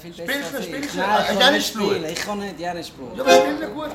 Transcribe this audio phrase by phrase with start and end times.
[0.00, 0.64] viel besser Spielst du, ich.
[0.66, 1.00] spielst du?
[1.00, 2.04] Ich kann Janis nicht spielen.
[2.04, 3.16] Ich kann nicht Janis Blut.
[3.16, 3.90] Ja, aber spielen wir gut.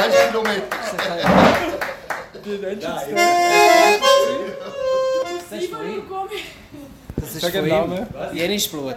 [0.00, 0.62] 6 Kilometer.
[5.50, 5.80] Das ist von.
[7.16, 8.06] Das ist von ihm.
[8.32, 8.96] Jenes Blut.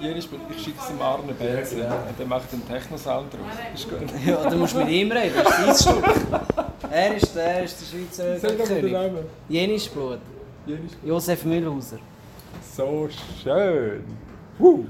[0.00, 0.40] Jenes Blut.
[0.56, 2.04] Ich schicke es dem Arne Berger.
[2.18, 3.40] Der macht einen Techno-Sound draus.
[3.74, 4.08] Ist gut.
[4.24, 5.34] Ja, dann musst mit ihm reden.
[6.90, 8.94] Er ist der, er ist der Schweizer König.
[9.48, 10.20] Jenes Blut.
[11.04, 11.98] Josef Müllhauser.
[12.76, 13.08] So
[13.42, 14.04] schön.
[14.58, 14.86] Woo.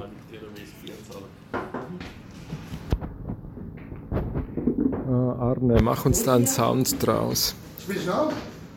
[5.06, 7.54] Arne, mach uns da einen Sound draus.
[7.82, 8.32] Spielst du auch?